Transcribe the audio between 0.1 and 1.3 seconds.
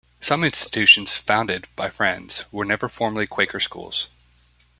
Some institutions